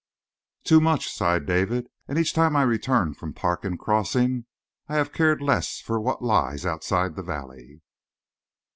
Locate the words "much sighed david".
0.81-1.85